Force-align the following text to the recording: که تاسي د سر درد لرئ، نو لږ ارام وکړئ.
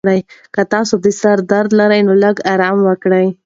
که 0.53 0.61
تاسي 0.71 0.95
د 1.05 1.07
سر 1.21 1.37
درد 1.51 1.69
لرئ، 1.79 2.01
نو 2.07 2.13
لږ 2.23 2.35
ارام 2.53 2.77
وکړئ. 2.87 3.27